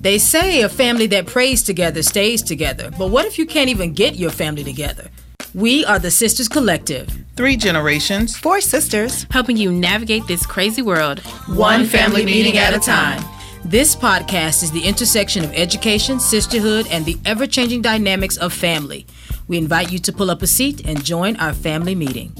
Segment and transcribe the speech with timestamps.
[0.00, 3.94] They say a family that prays together stays together, but what if you can't even
[3.94, 5.10] get your family together?
[5.54, 7.08] We are the Sisters Collective.
[7.34, 12.78] Three generations, four sisters, helping you navigate this crazy world, one family meeting at a
[12.78, 13.24] time.
[13.64, 19.04] This podcast is the intersection of education, sisterhood, and the ever changing dynamics of family.
[19.48, 22.32] We invite you to pull up a seat and join our family meeting.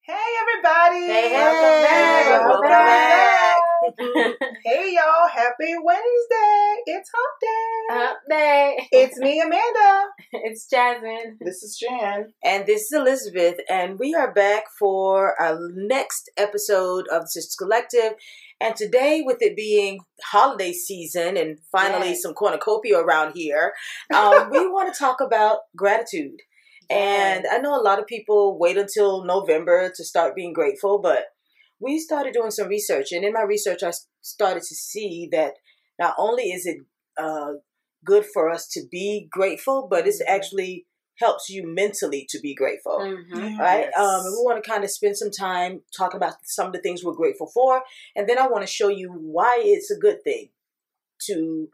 [0.00, 1.06] Hey, everybody!
[1.06, 2.46] Hey, hey, welcome back!
[2.46, 3.31] Welcome, back!
[3.98, 6.76] hey y'all, happy Wednesday.
[6.86, 7.94] It's hump day.
[7.94, 8.88] Hump day.
[8.92, 10.08] It's me, Amanda.
[10.32, 11.38] it's Jasmine.
[11.40, 12.32] This is Jan.
[12.44, 13.56] And this is Elizabeth.
[13.68, 18.12] And we are back for our next episode of the Sisters Collective.
[18.60, 22.22] And today, with it being holiday season and finally yes.
[22.22, 23.72] some cornucopia around here,
[24.14, 26.40] um, we want to talk about gratitude.
[26.88, 31.24] And I know a lot of people wait until November to start being grateful, but
[31.82, 35.54] we started doing some research, and in my research, I started to see that
[35.98, 36.78] not only is it
[37.20, 37.54] uh,
[38.04, 40.34] good for us to be grateful, but it mm-hmm.
[40.34, 40.86] actually
[41.18, 43.58] helps you mentally to be grateful, mm-hmm.
[43.58, 43.88] right?
[43.90, 43.98] Yes.
[43.98, 46.80] Um, and we want to kind of spend some time talking about some of the
[46.80, 47.82] things we're grateful for,
[48.16, 50.50] and then I want to show you why it's a good thing
[51.26, 51.68] to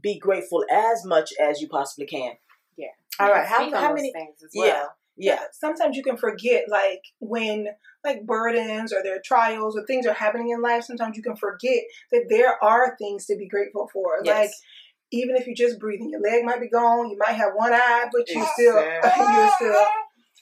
[0.00, 2.32] be grateful as much as you possibly can.
[2.76, 2.88] Yeah.
[3.18, 3.46] All right.
[3.46, 4.66] How, how many things as well?
[4.66, 4.84] Yeah.
[5.16, 5.40] Yeah.
[5.52, 7.68] Sometimes you can forget, like when
[8.04, 10.84] like burdens or their trials or things are happening in life.
[10.84, 14.18] Sometimes you can forget that there are things to be grateful for.
[14.24, 14.38] Yes.
[14.38, 14.50] Like
[15.12, 17.10] even if you're just breathing, your leg might be gone.
[17.10, 18.74] You might have one eye, but you're still
[19.32, 19.86] you're still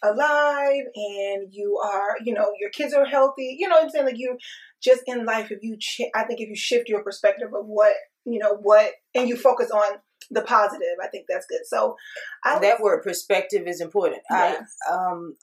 [0.02, 3.56] alive, and you are you know your kids are healthy.
[3.58, 4.06] You know what I'm saying?
[4.06, 4.38] Like you
[4.82, 7.94] just in life, if you ch- I think if you shift your perspective of what
[8.24, 9.98] you know what and you focus on
[10.30, 10.96] the positive.
[11.02, 11.66] I think that's good.
[11.66, 11.96] So
[12.44, 14.22] I that word perspective is important.
[14.30, 14.60] Yeah.
[14.90, 15.36] I um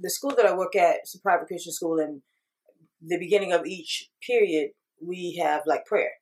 [0.00, 2.22] the school that I work at, it's a private Christian school, and
[3.00, 4.70] the beginning of each period
[5.04, 6.12] we have like prayer.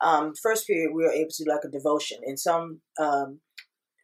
[0.00, 3.40] Um, first period we are able to do like a devotion, and some um,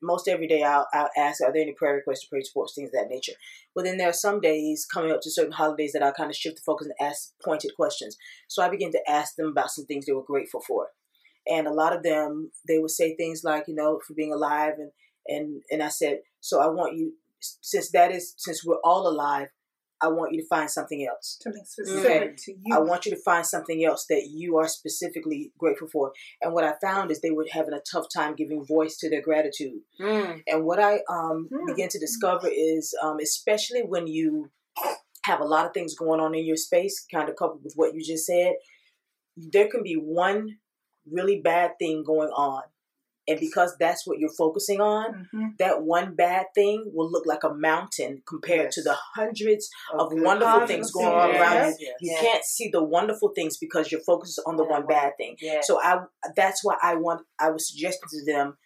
[0.03, 2.93] most every day I'll, I'll ask, are there any prayer requests, prayer reports, things of
[2.93, 3.33] that nature.
[3.75, 6.37] But then there are some days coming up to certain holidays that I kind of
[6.37, 8.17] shift the focus and ask pointed questions.
[8.49, 10.89] So I begin to ask them about some things they were grateful for
[11.47, 14.75] and a lot of them they would say things like you know for being alive
[14.79, 14.91] and
[15.27, 19.49] and and i said so i want you since that is since we're all alive
[20.01, 22.35] i want you to find something else something specific okay?
[22.37, 26.13] to you i want you to find something else that you are specifically grateful for
[26.41, 29.23] and what i found is they were having a tough time giving voice to their
[29.23, 30.41] gratitude mm.
[30.47, 31.67] and what i um, mm.
[31.67, 34.51] began to discover is um, especially when you
[35.25, 37.95] have a lot of things going on in your space kind of coupled with what
[37.95, 38.55] you just said
[39.37, 40.57] there can be one
[41.11, 42.63] really bad thing going on.
[43.27, 45.47] And because that's what you're focusing on, mm-hmm.
[45.59, 48.75] that one bad thing will look like a mountain compared yes.
[48.75, 51.41] to the hundreds of wonderful things going on yes.
[51.41, 51.95] around you.
[52.03, 52.23] Yes.
[52.23, 55.37] You can't see the wonderful things because you're focused on the one bad thing.
[55.63, 56.01] So I
[56.37, 58.59] that's why I want I was suggesting to them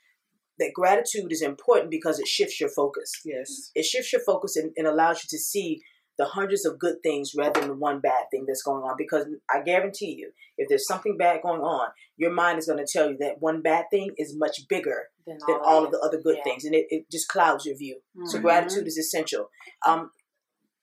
[0.59, 3.13] that gratitude is important because it shifts your focus.
[3.25, 3.71] Yes.
[3.77, 5.83] It shifts your focus and, and allows you to see
[6.19, 8.97] the hundreds of good things rather than one bad thing that's going on.
[8.99, 12.93] Because I guarantee you, if there's something bad going on, your mind is going to
[12.93, 16.01] tell you that one bad thing is much bigger than, than all, all of the
[16.01, 16.45] other good yeah.
[16.45, 18.01] things, and it, it just clouds your view.
[18.17, 18.27] Mm-hmm.
[18.27, 19.51] So gratitude is essential.
[19.87, 20.11] Um,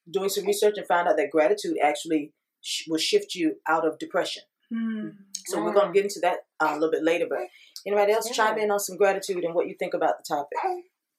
[0.09, 2.31] doing some research and found out that gratitude actually
[2.61, 4.43] sh- will shift you out of depression.
[4.73, 5.09] Mm-hmm.
[5.47, 7.25] So we're going to get into that uh, a little bit later.
[7.29, 7.39] But
[7.85, 8.33] anybody else yeah.
[8.33, 10.57] chime in on some gratitude and what you think about the topic?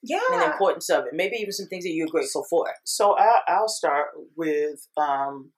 [0.07, 2.67] Yeah and the importance of it maybe even some things that you're grateful for.
[2.85, 5.51] So i'll, I'll start with um,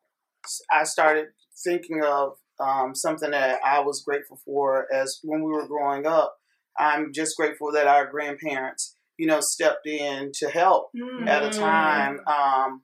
[0.72, 1.26] i started
[1.64, 6.36] thinking of um, something that i was grateful for as when we were growing up.
[6.80, 11.26] I'm just grateful that our grandparents you know stepped in to help mm.
[11.26, 12.82] at a time um,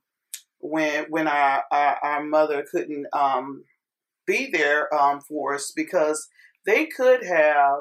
[0.59, 3.65] when when our, our, our mother couldn't um,
[4.27, 6.29] be there um, for us because
[6.67, 7.81] they could have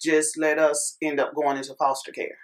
[0.00, 2.38] just let us end up going into foster care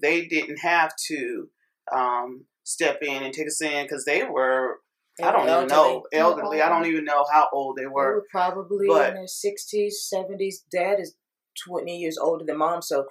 [0.00, 1.48] they didn't have to
[1.92, 4.80] um, step in and take us in because they were
[5.22, 6.60] I don't even know elderly.
[6.60, 7.90] I don't even know how old they were.
[7.90, 10.64] They were probably but, in their sixties, seventies.
[10.70, 11.14] Dad is
[11.66, 13.06] twenty years older than mom, so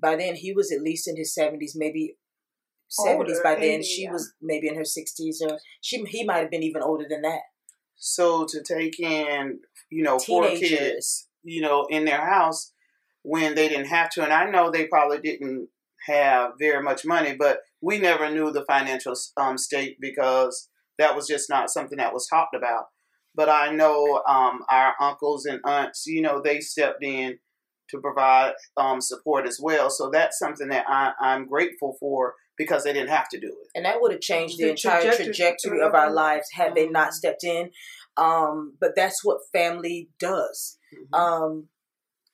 [0.00, 2.16] by then he was at least in his seventies, maybe
[2.88, 3.40] seventies.
[3.42, 4.12] By then 80, she yeah.
[4.12, 7.42] was maybe in her sixties, or she he might have been even older than that.
[7.96, 9.60] So to take in,
[9.90, 10.58] you know, Teenagers.
[10.58, 12.72] four kids, you know, in their house
[13.22, 15.68] when they didn't have to, and I know they probably didn't
[16.06, 20.68] have very much money, but we never knew the financial um, state because
[20.98, 22.84] that was just not something that was talked about.
[23.34, 27.38] But I know um, our uncles and aunts, you know, they stepped in
[27.90, 29.90] to provide um, support as well.
[29.90, 33.68] So that's something that I, I'm grateful for because they didn't have to do it.
[33.74, 36.88] And that would have changed the, the entire trajectory, trajectory of our lives had they
[36.88, 37.70] not stepped in.
[38.16, 40.78] Um, but that's what family does.
[40.94, 41.18] Mhm.
[41.18, 41.68] Um,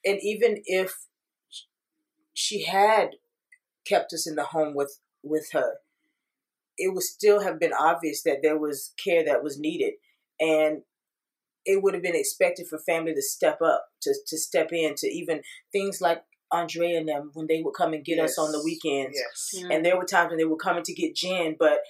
[0.04, 0.92] and even if
[2.34, 3.10] she had
[3.90, 4.92] kept us in the home with
[5.22, 5.70] with her,
[6.78, 9.94] it would still have been obvious that there was care that was needed,
[10.38, 10.82] and
[11.66, 15.06] it would have been expected for family to step up, to to step in, to
[15.06, 15.42] even
[15.72, 16.22] things like
[16.52, 18.64] Andrea and them when they would come and get us on the Yes.
[18.64, 19.16] weekends.
[19.54, 19.64] Yes.
[19.70, 21.80] And there were times when they were coming to get Jen, but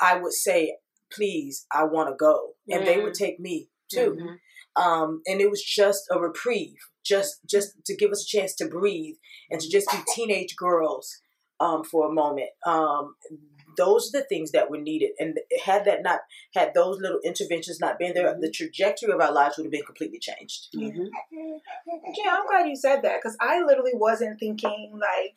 [0.00, 0.78] I would say,
[1.12, 4.16] "Please, I want to go," and they would take me too.
[4.18, 4.38] Mhm.
[4.76, 8.66] Um, and it was just a reprieve, just just to give us a chance to
[8.66, 9.16] breathe
[9.50, 11.20] and to just be teenage girls
[11.60, 12.50] um, for a moment.
[12.66, 13.14] Um,
[13.76, 16.20] those are the things that were needed, and had that not
[16.54, 19.84] had those little interventions not been there, the trajectory of our lives would have been
[19.84, 20.68] completely changed.
[20.74, 21.08] Mhm.
[21.32, 25.36] Yeah, I'm glad you said that because I literally wasn't thinking like,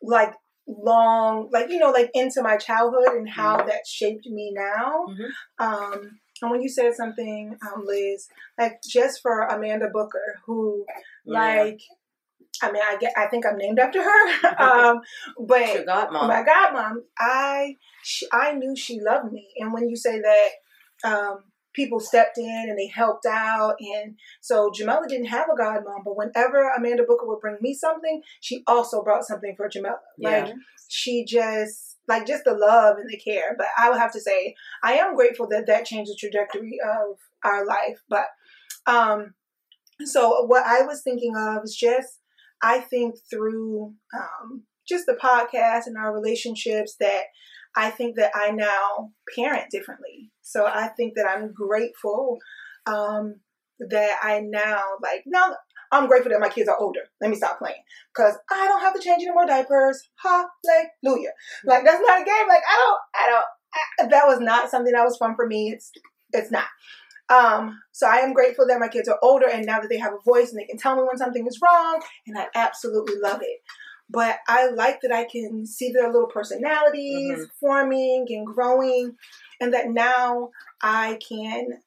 [0.00, 0.34] like
[0.66, 5.06] long, like you know, like into my childhood and how that shaped me now.
[5.08, 5.30] Mhm.
[5.58, 8.28] Um, and when you said something, um, Liz,
[8.58, 10.84] like just for Amanda Booker, who
[11.24, 11.40] Yeah.
[11.62, 11.80] like,
[12.62, 15.00] I mean, I get, I think I'm named after her, um,
[15.38, 16.28] but Your godmom.
[16.28, 20.48] my godmom, I she, I knew she loved me, and when you say that,
[21.04, 21.44] um,
[21.74, 26.16] people stepped in and they helped out, and so Jamela didn't have a godmom, but
[26.16, 29.98] whenever Amanda Booker would bring me something, she also brought something for Jamela.
[30.18, 30.44] Yeah.
[30.44, 30.54] Like
[30.88, 33.54] she just like just the love and the care.
[33.56, 37.16] But I would have to say I am grateful that that changed the trajectory of
[37.44, 37.98] our life.
[38.08, 38.26] But
[38.86, 39.34] um,
[40.04, 42.18] so what I was thinking of is just
[42.62, 47.24] I think through um, just the podcast and our relationships that
[47.76, 50.30] I think that I now parent differently.
[50.42, 52.38] So I think that I'm grateful
[52.86, 53.36] um,
[53.78, 55.56] that I now like now
[55.92, 57.02] I'm grateful that my kids are older.
[57.20, 57.82] Let me stop playing
[58.14, 60.02] because I don't have to change any more diapers.
[60.22, 61.30] Hallelujah!
[61.64, 62.48] Like that's not a game.
[62.48, 63.44] Like I don't, I don't.
[63.74, 65.70] I, that was not something that was fun for me.
[65.72, 65.92] It's
[66.32, 66.64] it's not.
[67.28, 70.12] Um, so I am grateful that my kids are older and now that they have
[70.12, 73.40] a voice and they can tell me when something is wrong, and I absolutely love
[73.42, 73.60] it.
[74.10, 77.50] But I like that I can see their little personalities Mhm.
[77.60, 79.16] forming and growing,
[79.60, 80.50] and that now
[80.82, 81.82] I can.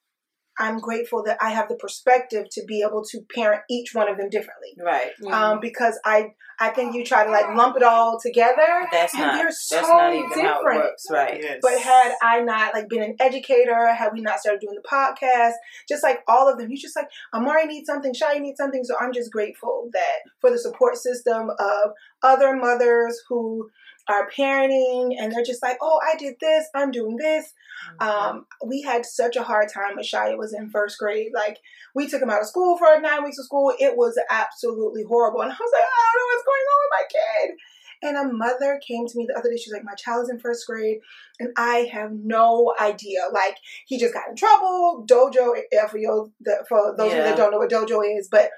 [0.58, 4.16] I'm grateful that I have the perspective to be able to parent each one of
[4.16, 4.74] them differently.
[4.78, 5.12] Right.
[5.30, 9.22] Um, because I I think you try to like lump it all together, That's and
[9.22, 9.34] not.
[9.34, 10.78] they're That's so not even how it different.
[10.84, 11.06] works.
[11.10, 11.40] Right.
[11.42, 11.58] Yes.
[11.62, 15.52] But had I not like been an educator, had we not started doing the podcast,
[15.88, 18.84] just like all of them, you just like Amari needs something, Shai needs something.
[18.84, 21.90] So I'm just grateful that for the support system of
[22.22, 23.68] other mothers who
[24.08, 27.52] are parenting and they're just like, oh, I did this, I'm doing this.
[28.00, 31.32] Um, we had such a hard time when Shia was in first grade.
[31.34, 31.58] Like
[31.94, 33.72] we took him out of school for nine weeks of school.
[33.78, 35.42] It was absolutely horrible.
[35.42, 37.56] And I was like, I don't know what's going on with my kid.
[38.02, 39.56] And a mother came to me the other day.
[39.56, 40.98] She's like, My child is in first grade,
[41.40, 43.20] and I have no idea.
[43.32, 43.56] Like,
[43.86, 45.06] he just got in trouble.
[45.08, 45.54] Dojo,
[45.90, 46.32] for, you,
[46.68, 48.50] for those of you that don't know what dojo is, but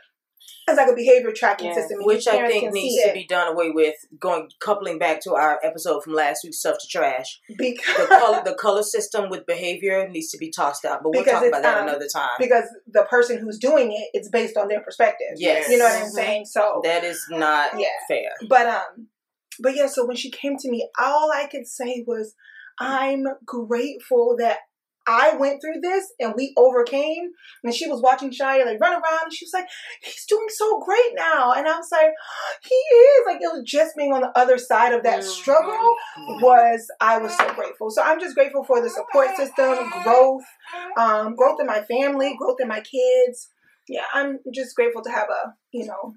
[0.67, 1.75] it's like a behavior tracking Yeah.
[1.75, 1.99] system.
[2.03, 3.95] Which I think needs to it be done away with.
[4.19, 7.41] Going coupling back to our episode from last week, stuff to trash.
[7.49, 11.03] The because, color, the color system with behavior needs to be tossed out.
[11.03, 12.31] But we'll talk about that um, another time.
[12.39, 15.29] because the person who's doing it, it's based on their perspective.
[15.37, 15.69] Yes.
[15.71, 16.13] You know what I'm Mhm.
[16.13, 16.45] saying?
[16.47, 17.89] So, That is not Yeah.
[18.09, 18.31] fair.
[18.49, 19.09] But um,
[19.61, 19.87] but yeah.
[19.87, 22.35] So when she came to me, all I could say was,
[22.79, 24.59] "I'm grateful that
[25.09, 27.31] I went through this and we overcame."
[27.65, 29.69] And she was watching Shia like run around, and she was like,
[30.03, 32.13] "He's doing so great now." And I was like,
[32.63, 35.25] "He is." Like it was just being on the other side of that Mhm.
[35.25, 35.97] struggle
[36.41, 37.91] was I was so grateful.
[37.91, 40.45] So I'm just grateful for the support system, growth,
[40.97, 43.51] um, growth in my family, growth in my kids.
[43.89, 46.15] Yeah, I'm just grateful to have a you know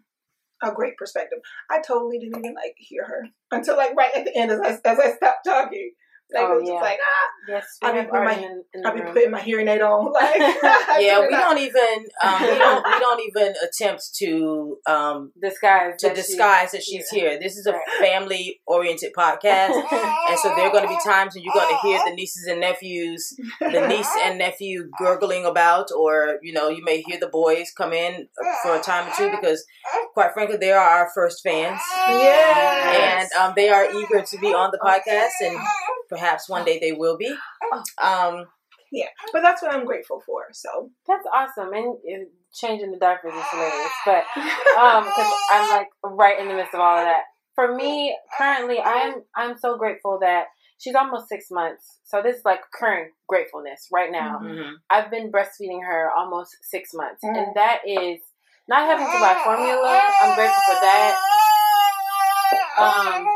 [0.64, 1.40] a great perspective.
[1.70, 4.80] I totally didn't even like hear her until like right at the end as I
[4.86, 5.92] as I stopped talking.
[6.34, 6.82] Like Oh, it was just yeah.
[6.82, 9.14] like ah, Yes, I we be have putting my- in, in I'll be room.
[9.14, 10.12] putting my hearing aid on.
[10.14, 10.38] Like
[11.00, 15.96] Yeah, we turn don't even um, we don't we don't even attempt to um, disguise
[16.00, 17.40] to that she- disguise that she's here.
[17.40, 17.82] This is a Right.
[18.00, 21.80] family oriented podcast, and so there are going to be times when you're going to
[21.88, 26.84] hear the nieces and nephews, the niece and nephew gurgling about, or you know, you
[26.84, 28.28] may hear the boys come in
[28.64, 29.66] for a time or two because,
[30.14, 33.30] quite frankly, they are our first fans, Yes.
[33.34, 35.58] and um, they are eager to be on the podcast, and
[36.12, 37.34] perhaps one day they will be.
[38.02, 38.46] Um,
[38.92, 40.48] yeah, but that's what I'm grateful for.
[40.52, 43.92] So That's awesome, and uh, changing the diapers is hilarious.
[44.06, 44.24] But
[44.78, 47.22] um, because I'm like right in the midst of all of that.
[47.56, 50.46] For me, currently, I'm I'm so grateful that
[50.78, 52.00] she's almost six months.
[52.04, 54.40] So this is like current gratefulness right now.
[54.44, 54.74] mhm.
[54.90, 57.38] I've been breastfeeding her almost six months, Mm.
[57.38, 58.20] and that is
[58.68, 60.02] not having to buy formula.
[60.22, 61.18] I'm grateful for that.
[62.80, 63.28] Um,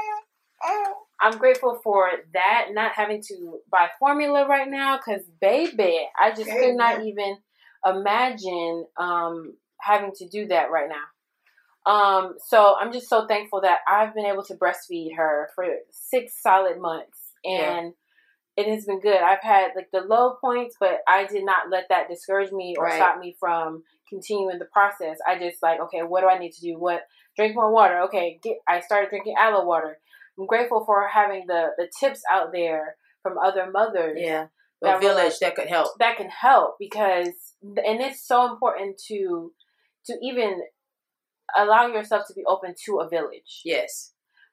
[1.25, 6.51] I'm grateful for that, not having to buy formula right now, because baby, I just
[6.51, 7.37] could not even
[7.83, 11.91] imagine um, having to do that right now.
[11.91, 16.33] Um, so I'm just so thankful that I've been able to breastfeed her for six
[16.43, 17.93] solid months, and
[18.57, 18.63] yeah.
[18.63, 19.17] it has been good.
[19.17, 22.85] I've had like the low points, but I did not let that discourage me or
[22.85, 22.97] right.
[22.97, 25.17] stop me from continuing the process.
[25.27, 26.77] I just like, okay, what do I need to do?
[26.77, 27.01] What
[27.35, 28.01] drink more water?
[28.01, 28.57] Okay, get.
[28.67, 29.97] I started drinking aloe water.
[30.39, 34.17] I'm grateful for having the the tips out there from other mothers.
[34.19, 34.47] Yeah,
[34.83, 35.89] a village that could help.
[35.99, 37.29] That can help because,
[37.61, 39.51] and it's so important to
[40.07, 40.61] to even
[41.57, 43.61] allow yourself to be open to a village.
[43.63, 44.11] Yes.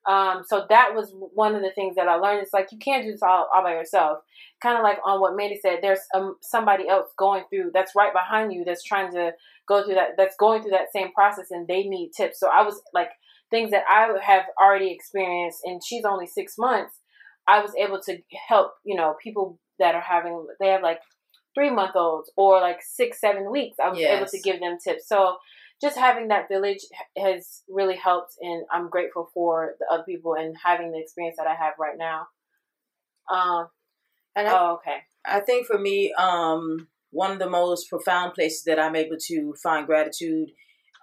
[0.09, 2.43] Um, so that was one of the things that I learned.
[2.43, 4.19] It's like you can't do this all, all by yourself.
[4.61, 5.79] Kind of like on what Mandy said.
[5.81, 9.33] There's um, somebody else going through that's right behind you that's trying to
[9.69, 10.11] go through that.
[10.17, 12.41] That's going through that same process, and they need tips.
[12.41, 13.11] So I was like
[13.53, 16.97] things that I have already experienced, and she's only six months.
[17.47, 18.19] I was able to
[18.49, 20.99] help you know people that are having they have like
[21.55, 23.77] three month olds or like six seven weeks.
[23.79, 24.17] I was yes.
[24.17, 25.07] able to give them tips.
[25.07, 25.37] So
[25.81, 26.81] just having that village
[27.17, 31.47] has really helped, and I'm grateful for the other people and having the experience that
[31.47, 32.27] I have right now.
[33.33, 33.69] Um,
[34.35, 34.99] and I, oh, okay.
[35.27, 39.55] I think for me, um, one of the most profound places that I'm able to
[39.63, 40.51] find gratitude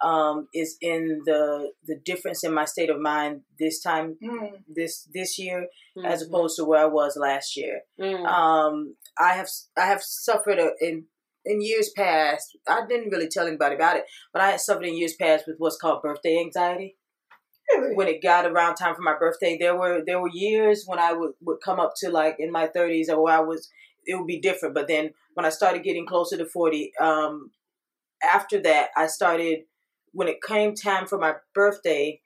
[0.02, 4.50] um, is in the the difference in my state of mind this time mm.
[4.68, 5.66] this this year
[5.96, 6.06] mm-hmm.
[6.06, 7.80] as opposed to where I was last year.
[8.00, 8.26] Mm.
[8.26, 11.04] Um, I have I have suffered a, in
[11.44, 14.96] in years past, I didn't really tell anybody about it, but I had suffered in
[14.96, 16.96] years past with what's called birthday anxiety.
[17.72, 17.94] Really?
[17.94, 21.12] When it got around time for my birthday, there were there were years when I
[21.12, 23.70] would, would come up to like in my thirties where I was
[24.04, 24.74] it would be different.
[24.74, 27.52] But then when I started getting closer to forty, um,
[28.22, 29.60] after that I started
[30.12, 32.20] when it came time for my birthday,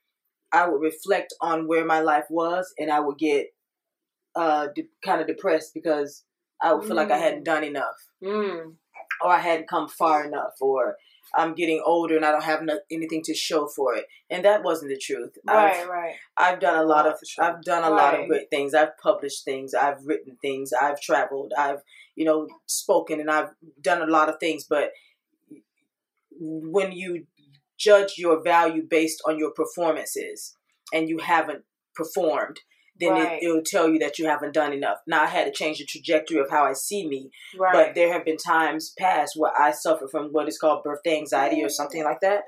[0.53, 3.49] I would reflect on where my life was and I would get
[4.37, 6.25] uh, de- kind of depressed because
[6.63, 6.99] I would feel mm.
[6.99, 7.45] like I hadn't mm.
[7.45, 7.97] done enough.
[8.23, 8.75] Mm
[9.21, 10.97] or I hadn't come far enough, or
[11.35, 14.07] I'm getting older and I don't have no, anything to show for it.
[14.31, 15.37] And that wasn't the truth.
[15.47, 16.15] Right, I've, right.
[16.37, 17.97] I've done a lot of I've done a right.
[17.97, 18.75] lot of great things.
[18.75, 19.75] I've published things.
[19.75, 20.73] I've written things.
[20.73, 21.53] I've traveled.
[21.57, 21.83] I've
[22.15, 23.51] you know spoken, and I've
[23.81, 24.65] done a lot of things.
[24.65, 24.91] But
[26.39, 27.27] when you
[27.79, 30.57] judge your value based on your performances
[30.93, 31.65] and you haven't
[31.95, 32.61] performed
[33.01, 33.43] then right.
[33.43, 34.99] it, will tell you that you haven't done enough.
[35.07, 37.73] Now I had to change the trajectory of how I see me, right.
[37.73, 41.63] but there have been times past where I suffer from what is called birthday anxiety
[41.63, 42.43] or something like that.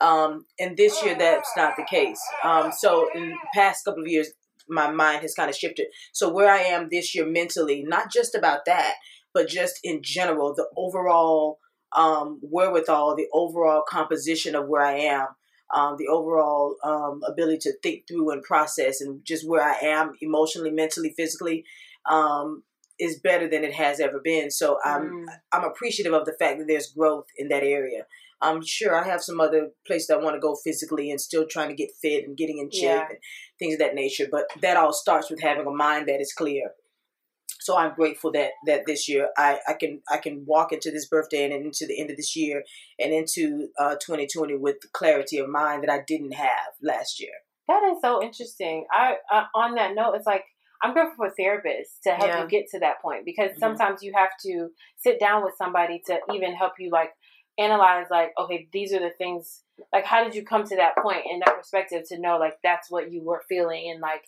[0.00, 2.20] Um, and this year that's not the case.
[2.42, 4.30] Um, so in the past couple of years,
[4.68, 5.88] my mind has kind of shifted.
[6.12, 8.94] So where I am this year mentally, not just about that,
[9.34, 11.58] but just in general, the overall
[11.96, 15.26] um, wherewithal, the overall composition of where I am
[15.74, 20.12] um, the overall um, ability to think through and process and just where I am
[20.20, 21.64] emotionally, mentally, physically
[22.10, 22.64] um,
[22.98, 24.50] is better than it has ever been.
[24.50, 25.26] So I'm mm.
[25.52, 28.06] I'm appreciative of the fact that there's growth in that area.
[28.42, 31.68] I'm sure I have some other places I want to go physically and still trying
[31.68, 33.06] to get fit and getting in shape yeah.
[33.10, 33.18] and
[33.58, 34.26] things of that nature.
[34.30, 36.70] But that all starts with having a mind that is clear
[37.60, 41.06] so I'm grateful that that this year I, I can I can walk into this
[41.06, 42.64] birthday and into the end of this year
[42.98, 47.32] and into uh, 2020 with clarity of mind that I didn't have last year.
[47.68, 48.86] That is so interesting.
[48.92, 50.44] I uh, on that note, it's like
[50.82, 52.42] I'm grateful for therapists to help yeah.
[52.42, 53.60] you get to that point because mm-hmm.
[53.60, 57.10] sometimes you have to sit down with somebody to even help you like
[57.58, 59.62] analyze like okay these are the things
[59.92, 62.90] like how did you come to that point in that perspective to know like that's
[62.90, 64.22] what you were feeling and like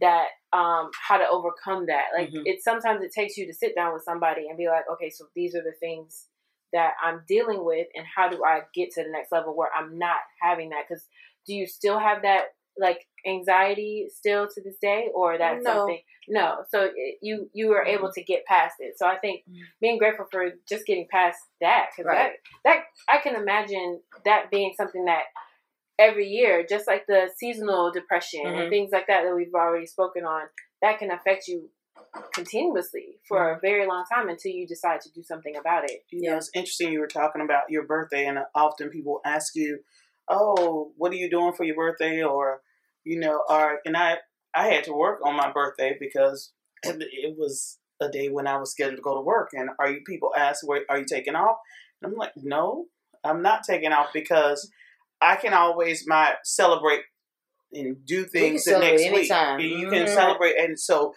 [0.00, 2.42] that um how to overcome that like mm-hmm.
[2.44, 5.24] it sometimes it takes you to sit down with somebody and be like okay so
[5.34, 6.26] these are the things
[6.72, 9.98] that i'm dealing with and how do i get to the next level where i'm
[9.98, 11.04] not having that because
[11.46, 12.46] do you still have that
[12.78, 15.74] like anxiety still to this day or that's no.
[15.74, 18.20] something no so it, you you were able mm-hmm.
[18.20, 19.62] to get past it so i think mm-hmm.
[19.80, 22.32] being grateful for just getting past that because right.
[22.64, 22.78] that
[23.08, 25.24] that i can imagine that being something that
[25.98, 28.60] every year, just like the seasonal depression mm-hmm.
[28.60, 30.42] and things like that that we've already spoken on,
[30.80, 31.70] that can affect you
[32.34, 33.58] continuously for mm-hmm.
[33.58, 36.04] a very long time until you decide to do something about it.
[36.12, 39.80] Yeah, it's interesting you were talking about your birthday, and often people ask you,
[40.28, 42.62] "Oh, what are you doing for your birthday?" Or,
[43.04, 44.18] you know, or and I
[44.54, 46.52] I had to work on my birthday because
[46.84, 49.50] it was a day when I was scheduled to go to work.
[49.52, 51.56] And are you people ask, "Where are you taking off?"
[52.00, 52.86] And I'm like, "No,
[53.24, 54.70] I'm not taking off because."
[55.20, 57.02] I can always my celebrate
[57.72, 59.58] and do things the next anytime.
[59.58, 59.70] week.
[59.72, 59.90] You mm-hmm.
[59.90, 61.14] can celebrate, and so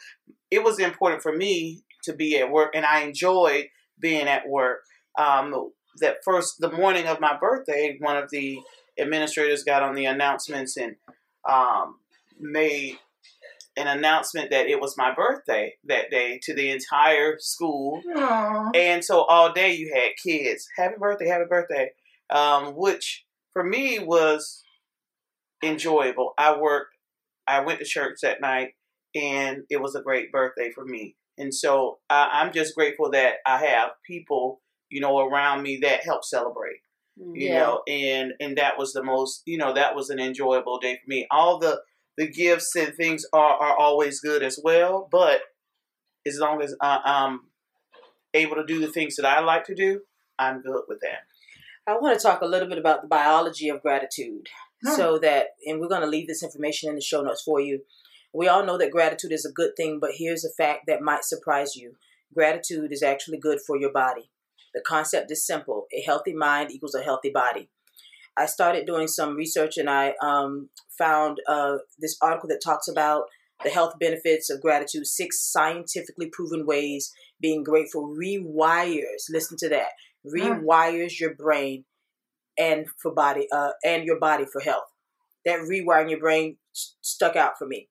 [0.49, 3.65] it was important for me to be at work, and I enjoyed
[3.99, 4.81] being at work.
[5.17, 8.59] Um, that first, the morning of my birthday, one of the
[8.97, 10.95] administrators got on the announcements and
[11.49, 11.95] um,
[12.39, 12.97] made
[13.77, 18.01] an announcement that it was my birthday that day to the entire school.
[18.15, 18.75] Aww.
[18.75, 21.91] And so all day you had kids, happy birthday, happy birthday,
[22.29, 24.63] um, which for me was
[25.63, 26.33] enjoyable.
[26.37, 26.95] I worked,
[27.47, 28.73] I went to church that night,
[29.15, 31.15] and it was a great birthday for me.
[31.37, 36.03] And so I, I'm just grateful that I have people, you know, around me that
[36.03, 36.81] help celebrate
[37.19, 37.59] mm, you Yeah.
[37.59, 41.09] know and and that was the most you know that was an enjoyable day for
[41.09, 41.81] me all the
[42.17, 45.41] the gifts and things are are always good as well but
[46.27, 47.41] as long as I, i'm
[48.33, 50.01] able to do the things that i like to do
[50.39, 51.25] i'm good with that
[51.87, 54.47] I want to talk a little bit about the biology of gratitude
[54.83, 54.95] Hmm.
[54.95, 57.81] so that, and we're going to leave this information in the show notes for you.
[58.33, 61.23] We all know that gratitude is a good thing, but here's a fact that might
[61.23, 61.95] surprise you
[62.33, 64.31] gratitude is actually good for your body.
[64.73, 67.69] The concept is simple a healthy mind equals a healthy body.
[68.37, 73.25] I started doing some research and I um, found uh, this article that talks about
[73.63, 79.89] the health benefits of gratitude six scientifically proven ways being grateful rewires listen to that
[80.25, 81.85] rewires your brain
[82.57, 84.91] and for body uh, and your body for health.
[85.45, 87.87] That rewiring your brain s- stuck out for me.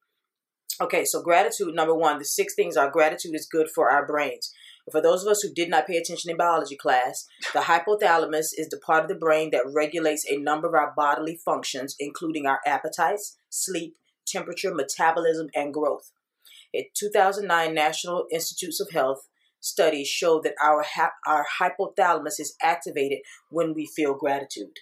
[0.81, 4.53] Okay so gratitude number one the six things are gratitude is good for our brains.
[4.91, 8.69] For those of us who did not pay attention in biology class the hypothalamus is
[8.71, 12.61] the part of the brain that regulates a number of our bodily functions including our
[12.67, 13.97] appetites sleep
[14.27, 16.13] temperature metabolism and growth.
[16.75, 19.29] A 2009 national institutes of health
[19.61, 23.19] studies show that our ha- our hypothalamus is activated
[23.51, 24.79] when we feel gratitude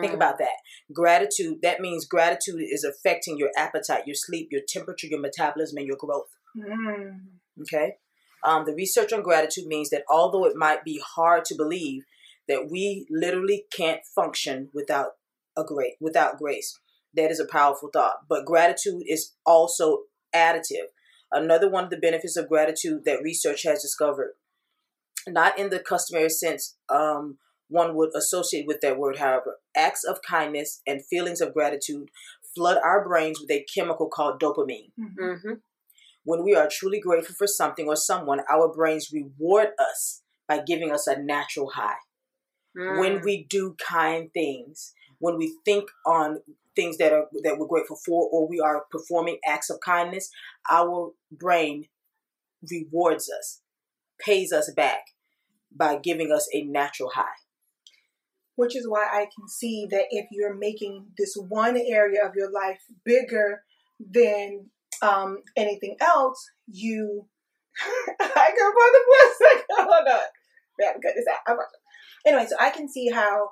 [0.00, 0.56] Think about that.
[0.92, 5.86] Gratitude, that means gratitude is affecting your appetite, your sleep, your temperature, your metabolism, and
[5.86, 6.28] your growth.
[6.56, 7.20] Mm.
[7.60, 7.96] Okay?
[8.44, 12.04] Um, the research on gratitude means that although it might be hard to believe
[12.48, 15.12] that we literally can't function without
[15.56, 16.78] a great without grace.
[17.14, 18.20] That is a powerful thought.
[18.28, 20.88] But gratitude is also additive.
[21.32, 24.34] Another one of the benefits of gratitude that research has discovered,
[25.26, 30.20] not in the customary sense um, one would associate with that word, however, acts of
[30.28, 32.10] kindness and feelings of gratitude
[32.54, 34.92] flood our brains with a chemical called dopamine.
[35.00, 35.54] Mm-hmm.
[36.24, 40.92] When we are truly grateful for something or someone, our brains reward us by giving
[40.92, 41.96] us a natural high.
[42.76, 43.00] Mm.
[43.00, 46.42] When we do kind things, when we think on
[46.74, 50.30] things that are that we're grateful for, or we are performing acts of kindness,
[50.70, 51.86] our brain
[52.70, 53.60] rewards us,
[54.18, 55.04] pays us back
[55.74, 57.38] by giving us a natural high.
[58.56, 62.50] Which is why I can see that if you're making this one area of your
[62.52, 63.62] life bigger
[63.98, 64.66] than
[65.00, 67.26] um, anything else, you.
[68.20, 69.64] I can put the second.
[69.70, 70.20] Hold on.
[70.80, 71.56] To cut this out.
[72.26, 73.50] Anyway, so I can see how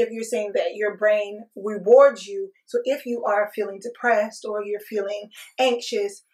[0.00, 4.64] if you're saying that your brain rewards you, so if you are feeling depressed or
[4.64, 6.24] you're feeling anxious,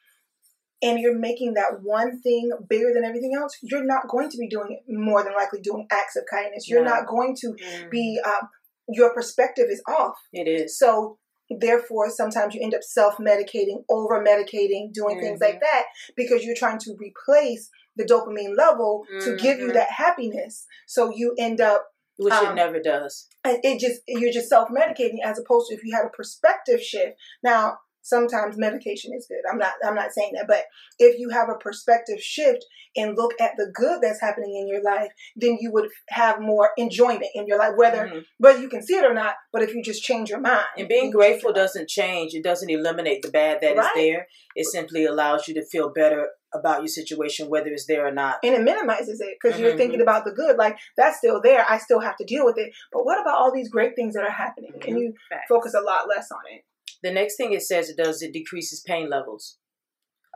[0.83, 4.47] and you're making that one thing bigger than everything else, you're not going to be
[4.49, 6.69] doing more than likely doing acts of kindness.
[6.69, 6.91] You're No.
[6.95, 7.91] not going to Mm.
[7.91, 8.49] be um,
[8.89, 10.17] your perspective is off.
[10.33, 10.79] It is.
[10.79, 16.79] So therefore, sometimes you end up self-medicating, over-medicating, doing things like that because you're trying
[16.81, 19.75] to replace the dopamine level to give you Mhm.
[19.75, 20.67] that happiness.
[20.87, 21.87] So you end up
[22.19, 23.29] Which it Um, never does.
[23.45, 27.19] and it just you're just self-medicating as opposed to if you had a perspective shift.
[27.43, 29.43] Now, sometimes medication is good.
[29.51, 30.65] I'm not I'm not saying that, but
[30.99, 32.65] if you have a perspective shift
[32.97, 36.71] and look at the good that's happening in your life, then you would have more
[36.79, 38.25] enjoyment in your life, whether Mhm.
[38.39, 39.35] whether you can see it or not.
[39.53, 42.35] But if you just change your mind, And being grateful doesn't change.
[42.35, 43.93] It doesn't eliminate the bad that is Right.
[43.95, 44.29] there.
[44.55, 48.39] It simply allows you to feel better about your situation, whether it's there or not.
[48.45, 49.77] and it minimizes it because you're Mhm.
[49.77, 50.57] thinking about the good.
[50.57, 51.67] Like that's still there.
[51.69, 52.73] I still have to deal with it.
[52.93, 54.73] But what about all these great things that are happening?
[54.87, 55.01] And Mhm.
[55.01, 55.15] you
[55.49, 56.63] focus a lot less on it.
[57.07, 59.59] The next thing it says it does, it decreases pain levels.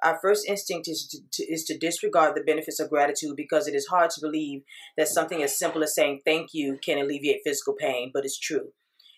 [0.05, 3.75] Our first instinct is to, to, is to disregard the benefits of gratitude because it
[3.75, 4.63] is hard to believe
[4.97, 8.69] that something as simple as saying thank you can alleviate physical pain, but it's true.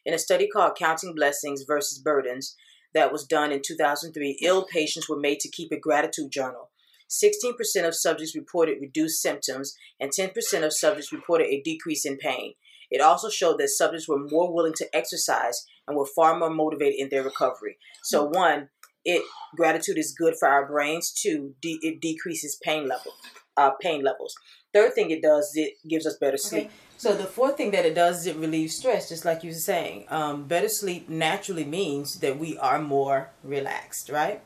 [0.06, 2.56] In a study called Counting Blessings versus Burdens
[2.94, 6.70] that was done in 2003, ill patients were made to keep a gratitude journal.
[7.10, 12.54] 16% of subjects reported reduced symptoms, and 10% of subjects reported a decrease in pain.
[12.90, 16.98] It also showed that subjects were more willing to exercise and were far more motivated
[16.98, 17.76] in their recovery.
[18.02, 18.68] So, one,
[19.04, 19.22] it
[19.56, 21.12] gratitude is good for our brains.
[21.12, 23.12] Two, de- it decreases pain level,
[23.56, 24.34] uh, pain levels.
[24.72, 26.70] Third thing it does is it gives us better sleep.
[26.96, 29.56] So the fourth thing that it does is it relieves stress, just like you were
[29.56, 30.06] saying.
[30.08, 34.40] Um, better sleep naturally means that we are more relaxed, right?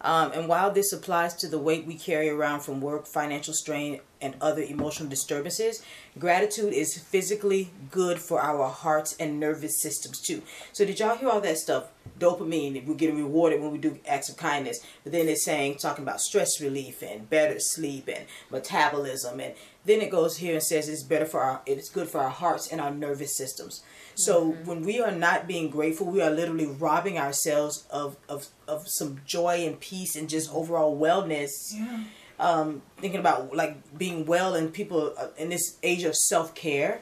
[0.00, 4.00] Um, and while this applies to the weight we carry around from work, financial strain,
[4.20, 5.82] and other emotional disturbances.
[6.18, 10.42] Gratitude is physically good for our hearts and nervous systems too.
[10.72, 11.88] So did y'all hear all that stuff?
[12.18, 14.80] Dopamine, we're getting rewarded when we do acts of kindness.
[15.04, 19.54] But then it's saying talking about stress relief and better sleep and metabolism and
[19.84, 22.68] then it goes here and says it's better for our it's good for our hearts
[22.70, 23.82] and our nervous systems.
[24.14, 24.66] So mm-hmm.
[24.66, 29.20] when we are not being grateful, we are literally robbing ourselves of of, of some
[29.24, 31.72] joy and peace and just overall wellness.
[31.74, 32.04] Yeah
[32.38, 37.00] um, thinking about like being well and people uh, in this age of self care,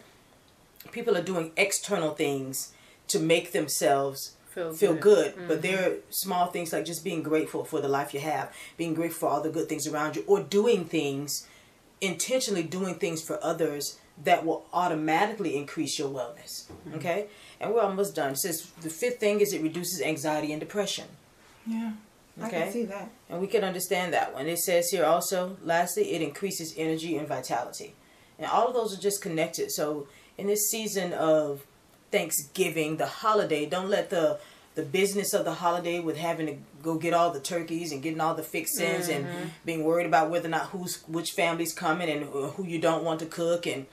[0.92, 2.72] people are doing external things
[3.08, 5.02] to make themselves feel, feel good.
[5.02, 5.36] good.
[5.36, 5.48] Mm-hmm.
[5.48, 8.94] But there are small things like just being grateful for the life you have, being
[8.94, 11.46] grateful for all the good things around you, or doing things
[12.00, 16.64] intentionally doing things for others that will automatically increase your wellness.
[16.64, 16.94] Mm-hmm.
[16.96, 17.26] Okay,
[17.60, 18.32] and we're almost done.
[18.32, 21.06] It says the fifth thing is it reduces anxiety and depression.
[21.66, 21.92] Yeah.
[22.42, 22.46] Okay.
[22.46, 23.10] I can see that.
[23.30, 24.46] And we can understand that one.
[24.46, 27.94] It says here also, lastly, it increases energy and vitality.
[28.38, 29.70] And all of those are just connected.
[29.70, 31.64] So in this season of
[32.10, 34.38] Thanksgiving, the holiday, don't let the
[34.76, 38.20] the business of the holiday with having to go get all the turkeys and getting
[38.20, 39.26] all the fixings mm-hmm.
[39.26, 43.02] and being worried about whether or not who's which family's coming and who you don't
[43.02, 43.86] want to cook and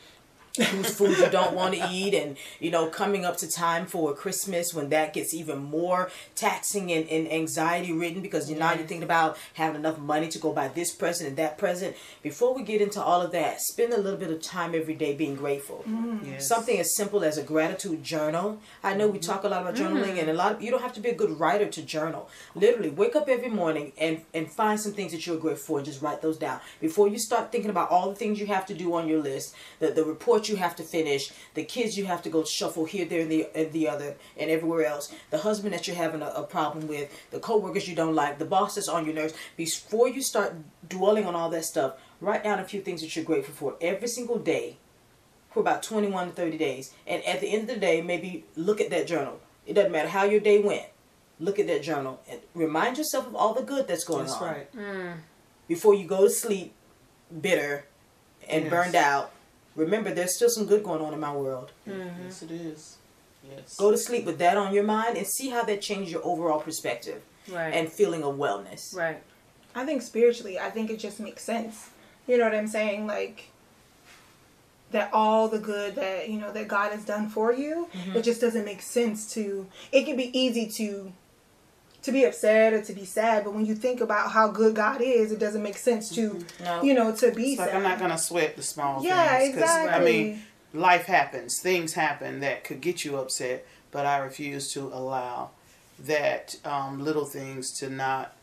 [0.57, 4.13] whose food you don't want to eat and you know coming up to time for
[4.13, 8.85] christmas when that gets even more taxing and, and anxiety ridden because you know you're
[8.85, 12.61] thinking about having enough money to go buy this present and that present before we
[12.61, 15.83] get into all of that spend a little bit of time every day being grateful
[15.87, 16.23] mm.
[16.23, 16.47] yes.
[16.47, 19.31] something as simple as a gratitude journal i know we mm-hmm.
[19.31, 20.19] talk a lot about journaling mm.
[20.19, 22.91] and a lot of you don't have to be a good writer to journal literally
[22.91, 26.01] wake up every morning and and find some things that you're grateful for and just
[26.01, 28.93] write those down before you start thinking about all the things you have to do
[28.93, 32.29] on your list the, the report you have to finish, the kids you have to
[32.29, 35.87] go shuffle here, there, and the, and the other, and everywhere else, the husband that
[35.87, 39.05] you're having a, a problem with, the coworkers you don't like, the boss that's on
[39.05, 39.33] your nerves.
[39.57, 40.55] Before you start
[40.87, 44.07] dwelling on all that stuff, write down a few things that you're grateful for every
[44.07, 44.77] single day
[45.51, 46.93] for about 21 to 30 days.
[47.05, 49.39] And at the end of the day, maybe look at that journal.
[49.65, 50.87] It doesn't matter how your day went.
[51.39, 54.47] Look at that journal and remind yourself of all the good that's going that's on.
[54.47, 54.85] That's right.
[54.85, 55.13] Mm.
[55.67, 56.73] Before you go to sleep
[57.41, 57.85] bitter
[58.47, 58.71] and yes.
[58.71, 59.32] burned out
[59.75, 61.71] remember there's still some good going on in my world.
[61.87, 62.23] Mm-hmm.
[62.23, 62.97] Yes, it is.
[63.49, 63.75] Yes.
[63.75, 66.61] Go to sleep with that on your mind and see how that changes your overall
[66.61, 67.73] perspective right.
[67.73, 68.95] and feeling of wellness.
[68.95, 69.21] Right.
[69.75, 71.89] I think spiritually, I think it just makes sense.
[72.27, 73.05] You know what I'm saying?
[73.07, 73.49] Like
[74.91, 78.17] that all the good that you know that God has done for you, mm-hmm.
[78.17, 79.67] it just doesn't make sense to.
[79.91, 81.11] It can be easy to
[82.03, 85.01] to be upset or to be sad, but when you think about how good God
[85.01, 86.63] is, it doesn't make sense to, mm-hmm.
[86.63, 86.83] no.
[86.83, 87.67] you know, to be it's sad.
[87.67, 89.55] Like I'm not gonna sweat the small yeah, things.
[89.55, 89.89] exactly.
[89.89, 90.41] I mean,
[90.73, 95.51] life happens, things happen that could get you upset, but I refuse to allow
[95.99, 98.35] that um, little things to not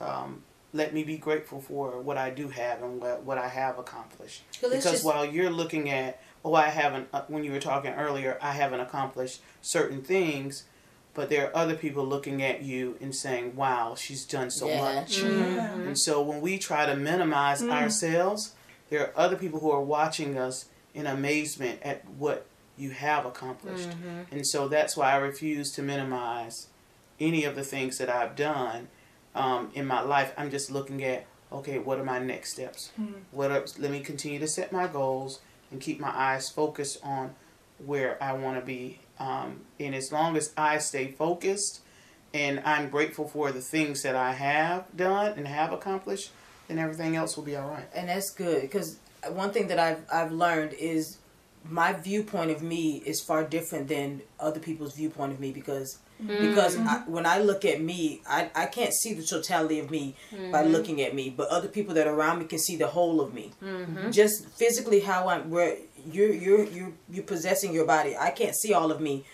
[0.00, 0.42] um,
[0.74, 4.42] let me be grateful for what I do have and what, what I have accomplished.
[4.60, 5.04] because just...
[5.04, 8.80] while you're looking at, oh, I haven't, uh, when you were talking earlier, I haven't
[8.80, 10.64] accomplished certain things
[11.14, 14.80] but there are other people looking at you and saying, "Wow, she's done so yeah.
[14.80, 15.88] much." Mm-hmm.
[15.88, 17.70] And so when we try to minimize mm.
[17.70, 18.54] ourselves,
[18.90, 22.46] there are other people who are watching us in amazement at what
[22.76, 23.90] you have accomplished.
[23.90, 24.34] Mm-hmm.
[24.34, 26.68] And so that's why I refuse to minimize
[27.20, 28.88] any of the things that I've done
[29.34, 30.32] um, in my life.
[30.36, 32.90] I'm just looking at, okay, what are my next steps?
[33.00, 33.14] Mm.
[33.30, 37.34] What are, let me continue to set my goals and keep my eyes focused on
[37.84, 41.80] where I want to be um, and as long as I stay focused
[42.34, 46.32] and I'm grateful for the things that I have done and have accomplished,
[46.66, 47.88] then everything else will be all right.
[47.94, 48.98] And that's good because
[49.30, 51.18] one thing that I've I've learned is
[51.68, 56.48] my viewpoint of me is far different than other people's viewpoint of me because mm-hmm.
[56.48, 60.16] because I, when I look at me, I, I can't see the totality of me
[60.32, 60.50] mm-hmm.
[60.50, 63.20] by looking at me, but other people that are around me can see the whole
[63.20, 63.52] of me.
[63.62, 64.10] Mm-hmm.
[64.10, 65.76] Just physically how I'm where
[66.10, 68.16] you're you're you're you're possessing your body.
[68.16, 69.24] I can't see all of me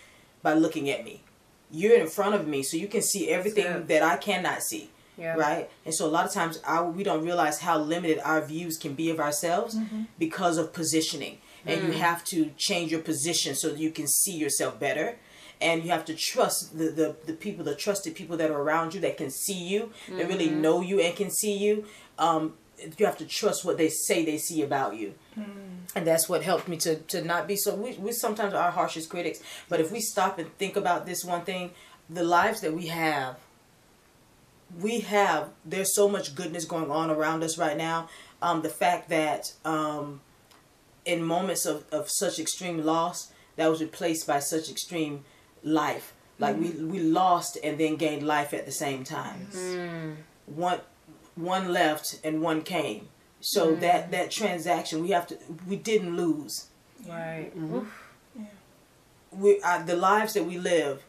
[0.42, 1.22] by looking at me.
[1.70, 4.90] You're in front of me, so you can see everything that I cannot see.
[5.16, 5.34] Yeah.
[5.34, 8.78] Right, and so a lot of times our, we don't realize how limited our views
[8.78, 10.02] can be of ourselves mm-hmm.
[10.16, 11.86] because of positioning, and mm.
[11.88, 15.16] you have to change your position so that you can see yourself better
[15.60, 18.94] and you have to trust the, the, the people, the trusted people that are around
[18.94, 20.18] you that can see you, mm-hmm.
[20.18, 20.62] that really mm-hmm.
[20.62, 21.84] know you and can see you.
[22.18, 22.54] Um,
[22.96, 25.14] you have to trust what they say they see about you.
[25.38, 25.78] Mm.
[25.94, 27.74] And that's what helped me to, to not be so.
[27.74, 29.40] We, we sometimes are our harshest critics.
[29.68, 31.72] But if we stop and think about this one thing,
[32.08, 33.36] the lives that we have,
[34.80, 38.08] we have, there's so much goodness going on around us right now.
[38.42, 40.20] Um, the fact that um,
[41.04, 45.24] in moments of, of such extreme loss, that was replaced by such extreme
[45.64, 46.14] life.
[46.38, 46.90] Like mm-hmm.
[46.90, 49.48] we, we lost and then gained life at the same time.
[49.52, 50.16] Mm.
[50.46, 50.80] One
[51.38, 53.08] one left and one came.
[53.40, 53.80] So mm.
[53.80, 56.66] that that transaction, we have to we didn't lose.
[57.06, 57.50] Right.
[57.56, 57.80] Mm-hmm.
[58.36, 58.44] Yeah.
[59.30, 61.04] We uh, the lives that we live.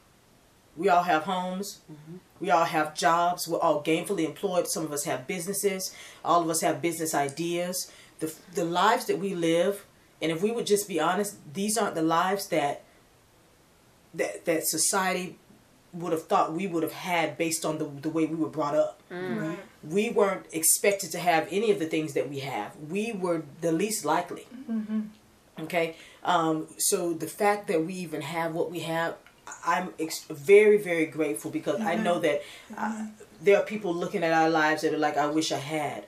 [0.78, 1.80] We all have homes.
[1.92, 2.18] Mm-hmm.
[2.40, 3.48] We all have jobs.
[3.48, 4.68] We're all gainfully employed.
[4.68, 5.94] Some of us have businesses.
[6.24, 7.92] All of us have business ideas.
[8.20, 9.86] The the lives that we live,
[10.22, 12.84] and if we would just be honest, these aren't the lives that
[14.14, 15.38] that that society
[15.92, 18.76] would have thought we would have had based on the, the way we were brought
[18.76, 19.02] up.
[19.12, 19.50] Mm.
[19.50, 19.60] Right.
[19.84, 22.76] We weren't expected to have any of the things that we have.
[22.90, 24.48] We were the least likely.
[24.70, 25.02] Mm-hmm.
[25.62, 25.96] Okay?
[26.24, 29.16] Um, so the fact that we even have what we have,
[29.66, 31.88] I'm ex- very, very grateful because mm-hmm.
[31.88, 32.42] I know that
[32.78, 33.08] uh,
[33.42, 36.06] there are people looking at our lives that are like, I wish I had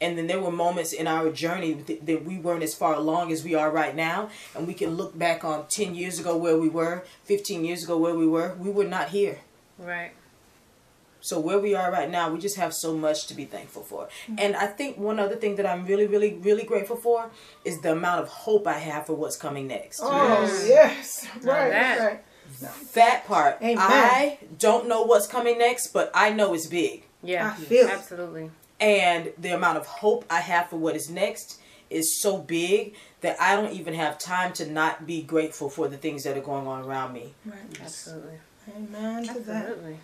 [0.00, 3.42] and then there were moments in our journey that we weren't as far along as
[3.44, 6.68] we are right now and we can look back on 10 years ago where we
[6.68, 9.38] were 15 years ago where we were we were not here
[9.78, 10.12] right
[11.24, 14.04] so where we are right now we just have so much to be thankful for
[14.04, 14.36] mm-hmm.
[14.38, 17.30] and i think one other thing that i'm really really really grateful for
[17.64, 21.28] is the amount of hope i have for what's coming next oh yes, yes.
[21.42, 21.98] right that.
[21.98, 22.24] right
[22.92, 23.78] that part Amen.
[23.78, 28.50] i don't know what's coming next but i know it's big yeah i feel absolutely
[28.80, 31.60] and the amount of hope I have for what is next
[31.90, 35.96] is so big that I don't even have time to not be grateful for the
[35.96, 37.34] things that are going on around me.
[37.46, 37.80] Right.
[37.80, 38.38] Absolutely.
[38.76, 39.92] Amen to Absolutely.
[39.92, 39.98] that.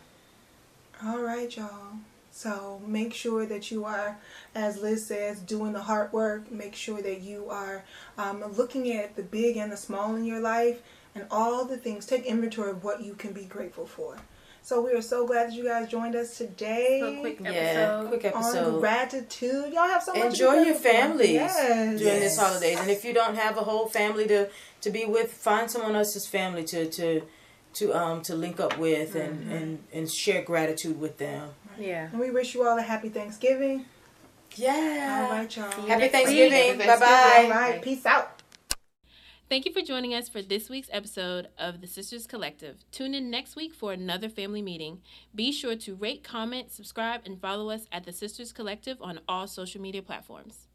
[1.04, 1.94] All right, y'all.
[2.30, 4.18] So make sure that you are,
[4.54, 6.50] as Liz says, doing the hard work.
[6.50, 7.84] Make sure that you are
[8.18, 10.82] um, looking at the big and the small in your life
[11.14, 12.04] and all the things.
[12.04, 14.18] Take inventory of what you can be grateful for.
[14.62, 16.98] So we are so glad that you guys joined us today.
[17.00, 17.54] So quick episode.
[17.54, 18.74] Yeah, quick episode.
[18.74, 19.72] On gratitude.
[19.72, 20.24] Y'all have so much.
[20.24, 21.98] Enjoy your families yes.
[21.98, 22.20] during yes.
[22.20, 24.50] this holidays, and if you don't have a whole family to
[24.82, 27.22] to be with, find someone else's family to to
[27.74, 29.20] to um to link up with mm-hmm.
[29.20, 31.50] and and and share gratitude with them.
[31.78, 32.08] Yeah.
[32.10, 33.86] And we wish you all a happy Thanksgiving.
[34.56, 35.26] Yeah.
[35.30, 35.70] All right, y'all.
[35.86, 36.78] Happy Thanksgiving.
[36.78, 37.42] Bye bye.
[37.44, 37.82] All right.
[37.82, 38.40] Peace out.
[39.48, 42.84] Thank you for joining us for this week's episode of the Sisters Collective.
[42.92, 45.00] Tune in next week for another family meeting.
[45.34, 49.48] Be sure to rate, comment, subscribe, and follow us at the Sisters Collective on all
[49.48, 50.68] social media platforms.